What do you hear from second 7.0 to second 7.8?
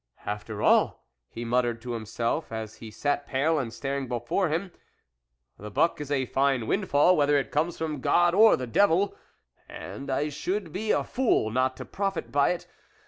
whether it comes